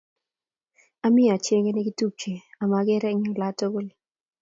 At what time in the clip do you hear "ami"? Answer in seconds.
1.05-1.23